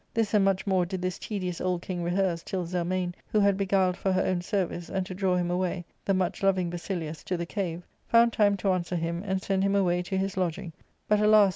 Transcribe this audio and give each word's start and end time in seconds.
'This 0.15 0.33
and 0.33 0.47
miich 0.47 0.65
more 0.65 0.83
did 0.83 1.03
this 1.03 1.19
tedious 1.19 1.61
old 1.61 1.83
king 1.83 2.01
rehearse, 2.01 2.41
till 2.41 2.65
Zelmane, 2.65 3.13
who 3.27 3.39
had 3.39 3.55
beguiled 3.55 3.95
for 3.95 4.11
her 4.13 4.23
own 4.25 4.41
service, 4.41 4.89
and 4.89 5.05
to 5.05 5.13
draw 5.13 5.35
him 5.35 5.51
away, 5.51 5.85
the 6.05 6.15
much 6.15 6.41
loving 6.41 6.71
Basilius, 6.71 7.23
to 7.25 7.37
the 7.37 7.45
cave, 7.45 7.83
found 8.07 8.33
time 8.33 8.57
to 8.57 8.71
answer 8.71 8.95
him 8.95 9.21
and 9.23 9.43
send 9.43 9.61
him 9.61 9.75
away 9.75 10.01
to 10.01 10.17
his 10.17 10.37
lodging, 10.37 10.73
but, 11.07 11.19
alas 11.19 11.49